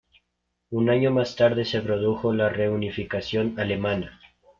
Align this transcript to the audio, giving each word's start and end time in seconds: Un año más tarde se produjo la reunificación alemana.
Un 0.71 0.89
año 0.89 1.11
más 1.11 1.35
tarde 1.35 1.63
se 1.63 1.79
produjo 1.79 2.33
la 2.33 2.49
reunificación 2.49 3.59
alemana. 3.59 4.19